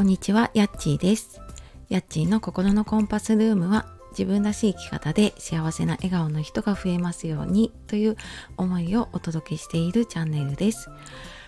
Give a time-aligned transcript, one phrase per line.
[0.00, 1.42] こんにちは、やっちーです。
[1.90, 8.16] やっちーの心のコンパスルームは自分らしい生き方で幸せな笑顔の人が増えますようにという
[8.56, 10.88] 思いをお届けしているチャンネルです。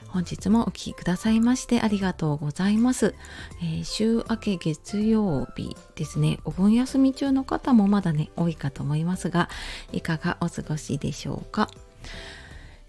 [0.09, 3.15] 本日もお聴きくださいましてありがとうございます、
[3.62, 9.48] えー、週明け月曜日ですねお盆休み中の方もまだね多いかと思いますが
[9.93, 11.71] いかがお過ごしでしょうか？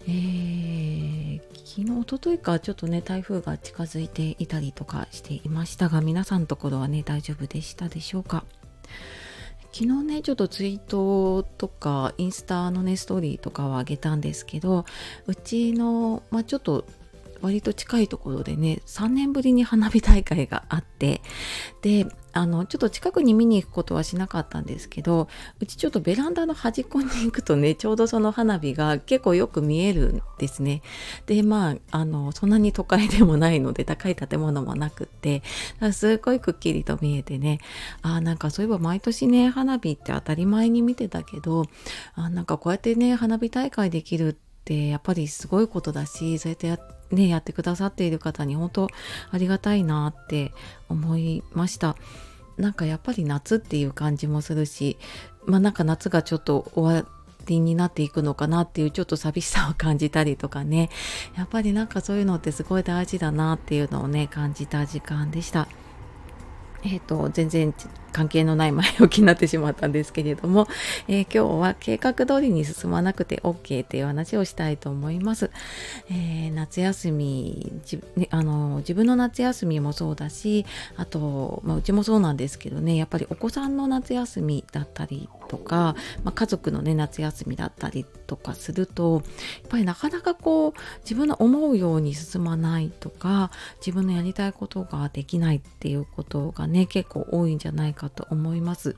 [0.06, 8.44] えー、昨日おとといかちょっとね台風が近づいていたりとかしていましたが皆さんのところはね大丈夫でしたでしょうか？
[9.72, 14.84] 昨日ねちょっとツイートとかインスタのねストーリーとかをあげたんですけど
[15.26, 16.84] うちのまあちょっと
[17.40, 21.20] 割と近いところでね3年ぶりに花火大会があって
[21.82, 25.28] であのちょっと近くに見に行くことはしなかったんですけど
[25.60, 30.82] うちちょっとベランダの端っこに行くとねちょうどその花火が結構よく見えるんですね。
[31.26, 35.42] でまああのそんなに都会でもないので高い建物もなくって
[35.92, 37.60] すごいくっきりと見えてね
[38.02, 41.66] あなんかそういえば毎年ね花火って当たり前に見てたけど
[42.14, 48.88] あなんかこうやってね花火大会できるってやっぱりすごいことだしそうやってね、やってくださっている方に本当
[49.30, 50.52] ありがたいなって
[50.88, 51.96] 思いました。
[52.56, 54.96] なんかやっぱり夏っていう感じもするし、
[55.46, 57.06] まあなんか夏がちょっと終わ
[57.46, 60.90] りになっていくのかなっていうちょっと寂しさを感じたりとかね、
[61.36, 65.68] やっぱりなんかそういうのってすごい大事だなっていうのをね、感じた時間でした。
[66.84, 67.74] え、ー、と、全然
[68.14, 70.68] 関係のない前置きになってしまったんですけれども、
[71.08, 75.50] えー、今日は計画通りに進まなくて OK っていう話をしたいと思います。
[76.10, 77.72] えー、夏休み
[78.16, 80.64] ね、あの自分の夏休みもそうだし
[80.96, 89.22] あと、まあ、うちもそうなんですけどねやっぱりお子さんの夏休みだったりとか、まあ、家族のね夏休みだったりとかすると
[89.62, 98.96] やっぱりなかなかこう自分の思うように進まないとか自分のやりたいことができないっていうことがね結構多いんじゃないかと思います。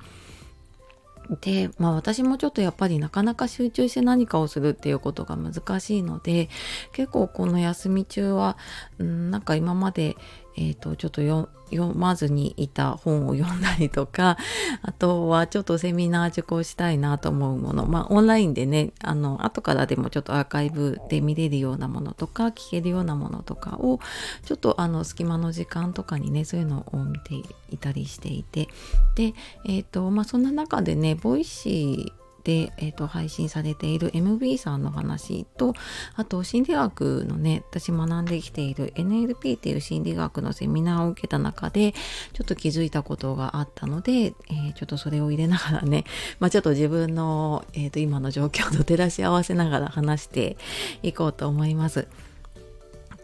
[1.41, 6.49] で、まあ私もちょっとやっぱりなかなか集中して何かをするっていうことが難しいので、
[6.93, 8.57] 結構この休み中は、
[8.99, 10.17] うん、なんか今まで
[10.57, 14.39] えーと、ちょっと読まずにいた本を読んだりとか
[14.83, 17.87] あとはちょっとセミナー受講したいなと思うもの。
[17.87, 24.01] まあオンラインでねあの後からでもちょっとアーカイブで見れるようなものとか聞けるようなものとかを
[24.45, 27.35] ちょっとあの隙間の時間とかにねそういうのを見て
[27.71, 28.69] いたりしていて。
[29.15, 29.35] で
[29.65, 35.75] えっ、ー、とまあそんな中でねボイシーで、えーと、配信されている MB さんの話と
[36.15, 41.93] あと心理学のね私学んできている NLP っていう心理学のセミナーを受けた中で
[42.35, 46.05] ちょっと気づいたことがあったので、えー、ちょっとそれを入れながらね、
[46.39, 50.57] まあ、ちょっと自分の、えーと、今の状況と照らし合わせながら話して
[51.03, 52.07] いこうと思います。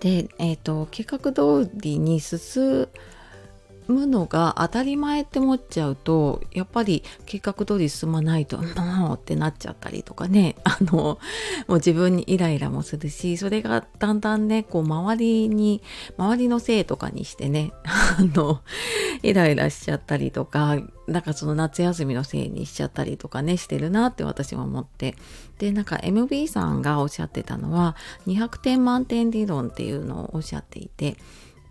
[0.01, 2.89] で、えーと計画通りに進む
[3.89, 10.57] むのが当たり前って思っちゃうとやっぱり計画通り進まないともうってなっちゃったりとかね。
[10.65, 11.19] あのも
[11.69, 15.83] う自分にイライラもするしそれがだんだんねこう周りに
[16.17, 18.61] 周りのせいとかにしてね あの
[19.23, 25.17] イライラしちゃったりとかなんかその夏休みのせいにしちゃったりとかねしてるなって私は思って。
[25.59, 27.95] でなんか MB さんがおっしゃってたのは
[28.27, 31.17] 200点満点理論っていうのをおっしゃっていて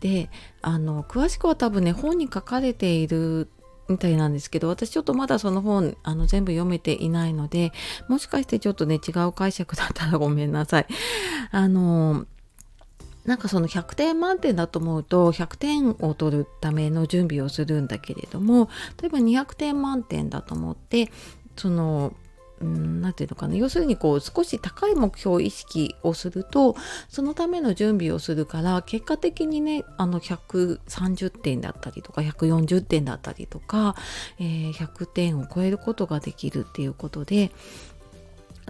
[0.02, 0.30] で
[0.62, 3.50] あの詳しくは多分ね本に書かれている
[3.88, 7.72] みたいなんですけど私ちょっとまだその本あの全部読めていないので
[8.08, 10.88] もしかしてちょっとね違う解釈だったらごめんなさい。
[11.52, 12.26] あの
[13.26, 18.68] なんかその100点満点だと思うと100点を取るための準備をするんだけれども
[19.00, 21.12] 例えば200点満点だと思って
[21.56, 22.14] その
[22.62, 26.76] 何て言うのかな要するにこう少し高い目標意識をすると
[27.10, 33.96] そのための準備をするから結果的にねあの130点だったりとか140点だったりとか、
[34.40, 37.52] えー、100点を超えることができるっていうことで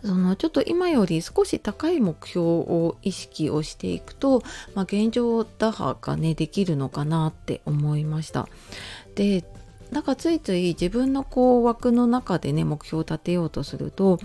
[0.03, 4.42] そのちょっと今より少し高い目標を意識をしていくと、
[4.74, 8.48] まあ、現状打破がねできるのかなって思いました。
[9.15, 9.44] で
[9.91, 14.19] だからついつい自分のこう枠の中でね目標を立てようとすると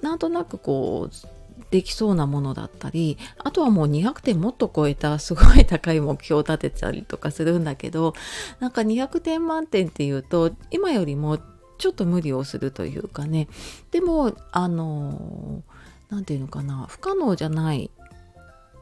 [0.00, 1.32] なんとなくこう
[1.70, 8.14] できそうなものだったりあとはもう200点もっと超えたすごい高い目標を立てたりとかするんだけど
[8.60, 11.38] なんか200点満点っていうと今よりも
[11.78, 13.48] ちょっと無理をするというかね。
[13.90, 15.62] でもあの
[16.10, 17.90] 何て言うのかな不可能じゃない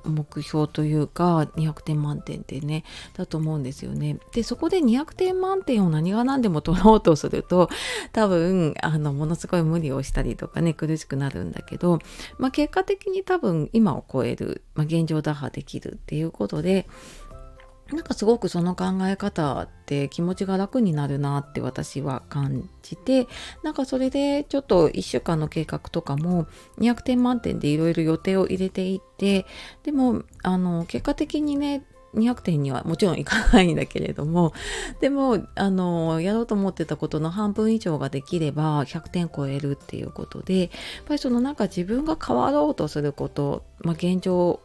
[0.04, 4.18] 目標というか200点満点ってねだと思うんですよね。
[4.32, 7.68] でそこで200点満点を何が何でも取ろうとすると
[8.12, 11.98] 多分あのものすごい無理をしたりとかね苦しくなるんだけど、
[12.38, 16.86] まあ、結果的に多分今を超える、まあ、現状打破できるっていうことで
[17.92, 23.26] なんかすごくその考え方って気持ちが楽になるなって私は感じて
[23.62, 26.46] なんかそれでちょっと1週間の計画とかも
[26.78, 29.46] 200点満点でいろいろ予定を入れていって
[29.82, 31.84] でもあの結果的にね
[32.14, 34.52] 200点にはもちろんいかないんだけれども
[35.00, 40.70] でもあのやろうと思ってたことの半分以上ができれば100点超えるっていうことでやっ
[41.06, 44.60] ぱりそのなんか自分が変わろうとすること、まあ、現状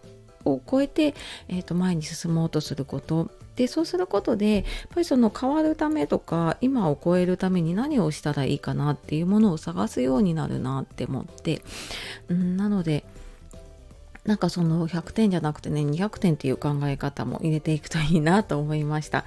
[0.45, 1.13] を超えて、
[1.47, 3.29] えー、と前に進もうとすること。
[3.55, 11.61] でそうすることでやっぱりその変わるためとか今を超えるために何をしたらいいかなっていうものを探すようになるなって思って、
[12.27, 13.05] うん、なので
[14.25, 19.23] なんかその100点じゃなくてね200点っていう考え方も入れていくといいなと思いました。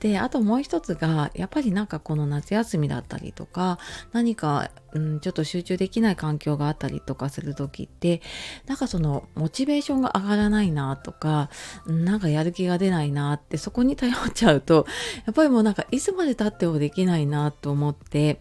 [0.00, 3.78] であともう一つがやっぱりなんかこの夏休みだったりとか
[4.12, 8.22] 何か、うん、ちょっと集中できない環境があったりとかする時って
[8.66, 11.50] なんかそのモチベーションが上がらないなとか
[11.86, 14.86] なんかやる気が出ないなってそこに頼っちゃうと
[15.26, 18.40] やっぱりもうなんかいつまでたってもできないなと思って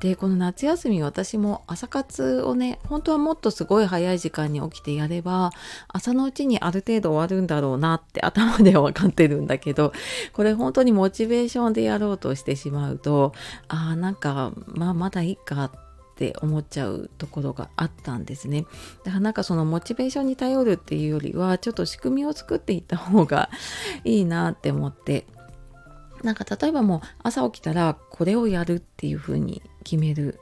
[0.00, 5.52] でこの夏休み私も朝活をね本当はもっとすごい早い時間に起きてやれば
[5.88, 9.92] 朝のうちにある程度終わるんだろうなって頭では分かってるんだけど
[10.32, 13.32] これ本当にモチベーションでやろうとしてしまうと
[13.68, 15.70] あーなんかまあまだいいかっ
[16.16, 18.64] て思っちゃうところがあったんですね。
[19.04, 23.50] だからなんかそのモチベーションに頼るっていうよりはちょっと仕組みを作っていった方が
[24.02, 25.26] いいなって思って
[26.22, 30.40] なんか例えばもう朝起きたらこれをやるっていう風に決める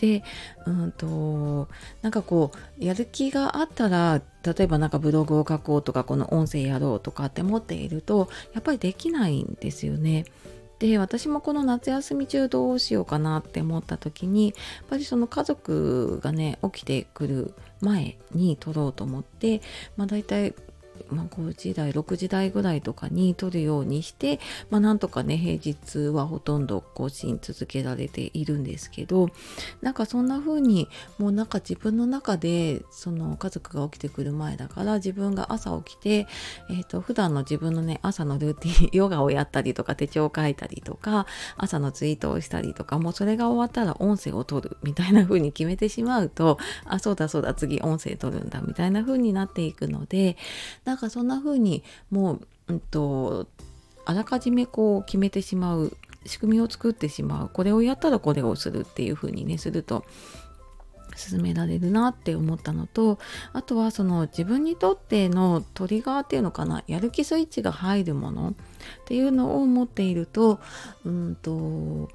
[0.00, 0.22] で
[0.66, 1.68] うんと
[2.00, 10.24] なんかこうやる気があったら例えばなんかブログを書こうとかこの音声やろうとかって思っているとやっぱりできないんですよね。
[10.78, 14.54] で私もこの夏休み中どうしようかなって思った時にやっ
[14.88, 19.60] ぱりその家族がね起きてくる前に撮ろうと思って、
[19.98, 20.54] まあ、大体
[21.10, 29.30] まあ、5時台6時台ぐらいとかに撮るようにして、まあ、なんとかね平日はほとんど更新続けられているんですけど
[29.82, 30.88] なんかそんな風に
[31.18, 36.26] もうなんか自分の中でその家族が起きてくる前だから自分が朝起きて、
[36.70, 41.26] えーと、普段の自分のね朝のルーティンヨガをやったりとか手帳を書いたりとか
[41.56, 50.36] 朝のツイートをしたりとかもうそれが終わったら音声を取るみたいな風に決めてしまうとあそうだそうだ次音声取るんだみたいな風になっていくので
[50.90, 53.46] なんかそんな風にもう、うんと、
[54.04, 55.96] あらかじめこう決めてしまう
[56.26, 60.04] 仕組みを作ってしまうこれをやったらこれをするっていう風にねすると
[61.14, 63.20] 進められるなって思ったのと
[63.52, 68.54] あとはその自分にとってのトリガーっていうのかなやる気スイッチが入るものっ
[69.06, 70.58] ていうのを持っていると
[71.04, 72.08] うんと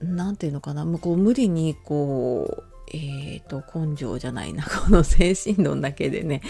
[0.00, 4.64] 何て言うのかなもうこう無理にこうえーと、根性じゃないな。
[4.86, 6.42] この精神論だけでね、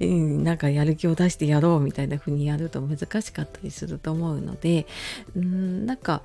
[0.00, 4.86] うん、なんかやる気を出してやろうみたいな風にやると難しかったりすると思うので。
[5.36, 6.22] うんなんか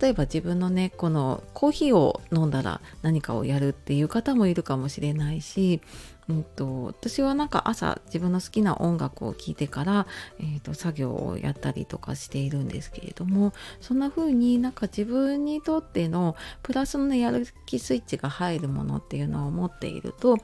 [0.00, 5.82] 例えば自分のねこのコーヒーを飲んだら何かをやるっていう方もいるかもしれないし
[6.28, 10.06] うんと、私はなんか朝自分の好きな音楽を聴いてから、
[10.38, 20.38] えーと、作業をやったりとかしているんですけれどもそんな風になんか自分にとってのプラスのやる気スイッチが入るものっていうのを持っていると,、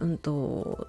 [0.00, 0.88] うんと、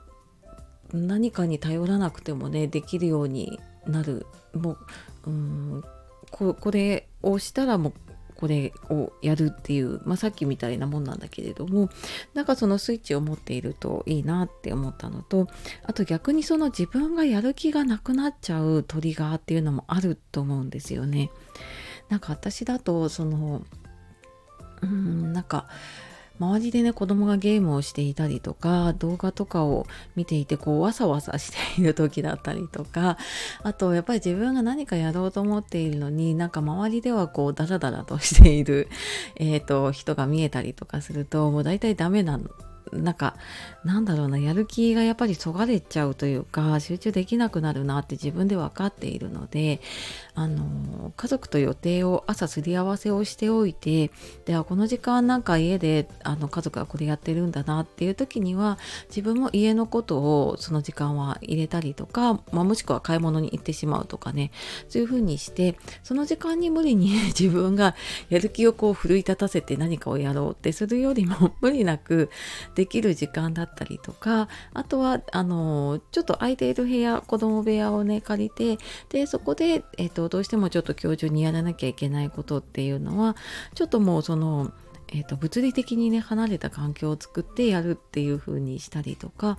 [0.94, 4.26] 何かに頼らなくてもねできるようになる。
[4.54, 4.78] も
[5.26, 5.84] う、うん、
[6.32, 7.94] これをしたらもう
[8.40, 11.90] これをやるっていう、まあ、さっきみたいなもんなんだけれども
[12.34, 15.48] なんかそのスイッチを持っているといいなって思ったのと
[15.84, 21.32] あと逆にその自分がやる気がなくなっちゃうトリガーっていうのもあると思うんですよね。
[22.08, 23.62] なんか私だとその
[24.84, 25.68] うんなんか
[26.40, 33.18] 周りでね子供がゲームをしていたりとか動画とかを見ていてこうわさわさしている時だったりとか
[33.64, 38.88] あとやっぱり自分が何かやろうと思っているのになんか周りではこうダラダラとしている、
[39.36, 42.40] えーと、人が見えたりとかするともう大体ダメな
[42.94, 43.36] なんか
[43.84, 49.82] なんだろうなやる気がやっぱりそがれちゃうというか集中できなくなるなって自分で分かっているので
[50.36, 54.12] あの家族と予定を朝すり合わせをしておいて
[54.46, 58.78] ではこの時間なんか家であの家族がこれやってるんだなっていう時には
[59.10, 64.52] 自分も家のことをその時間は入れたりとか、まあ、もしくは買い物に行ってしまうとかね
[64.88, 67.96] そういう風にしてその時間に無理に 自分が
[68.30, 72.30] やる気をこう奮い立たせて何かをやろうってするよりも無理なく
[72.80, 78.78] できる時間だったりとかあとはあのちょっと空いている部屋子供部屋をね借りて
[79.10, 83.36] でそこで、えーと、どうしてもちょっと教授にやらなきゃいけないことっていうのは
[83.76, 84.72] ちょっともうその
[85.12, 89.58] えーと、物理的にね離れた環境を作ってやるっていう風にしたりとか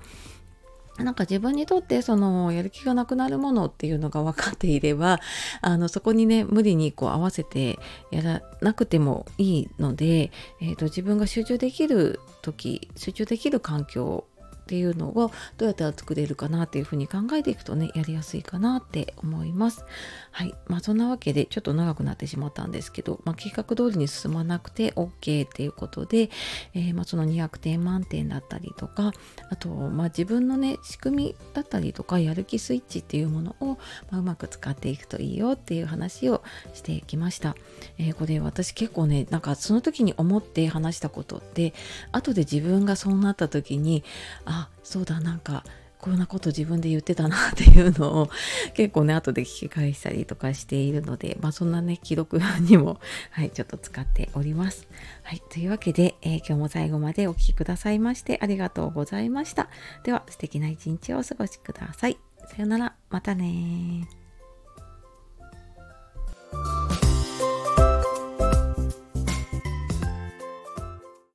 [0.99, 5.21] なんか自分にとってそのやる気がなくなるものっていうのが分かっていれば
[5.61, 7.79] あのそこにね無理にこう合わせて
[8.11, 10.31] やらなくてもいいので、
[10.61, 14.25] えーと、自分が集中できる時集中できる環境
[14.71, 19.85] っていうのをどうやったら作れるかなっていうふうに考えていくとねやりやすいかなって思います。
[20.31, 26.31] はいまあそんなわけでちょっと長くなってしまったんですけど、まあ、計画通りに進まなくて OK っていうことで、
[26.75, 29.11] えー、まあその200点満点だったりとか
[29.51, 33.77] あとまあ自分のね仕組みだったりとかやる気スイッチっていうものを、
[34.13, 37.57] ま、うまく使っていくといいよっていう話をしてきました。
[37.99, 41.75] えー、これ私結構ねなんかその時に思って話したことって
[42.13, 44.05] 後で自分がそうなった時に
[44.45, 45.65] あそうだなんか
[46.01, 48.31] こんなこと自分で言ってたなっていうのを
[48.75, 52.99] 結構ね後で聞き返したりとかしているのでまあそんなね記録にも
[53.31, 54.89] はいちょっと使っております。
[55.23, 59.69] はいというわけで、えー、今日も最後までお聴きくださいましてありがとうございました。
[60.03, 62.19] では素敵な一日をお過ごしください。
[62.49, 64.20] さよならまたね